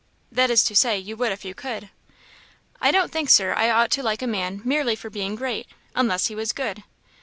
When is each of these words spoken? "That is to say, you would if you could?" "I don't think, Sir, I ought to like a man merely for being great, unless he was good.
"That 0.31 0.49
is 0.49 0.63
to 0.63 0.75
say, 0.75 0.97
you 0.97 1.15
would 1.17 1.31
if 1.31 1.45
you 1.45 1.53
could?" 1.53 1.91
"I 2.81 2.89
don't 2.89 3.11
think, 3.11 3.29
Sir, 3.29 3.53
I 3.53 3.69
ought 3.69 3.91
to 3.91 4.01
like 4.01 4.23
a 4.23 4.25
man 4.25 4.63
merely 4.65 4.95
for 4.95 5.11
being 5.11 5.35
great, 5.35 5.67
unless 5.93 6.25
he 6.25 6.33
was 6.33 6.53
good. 6.53 6.83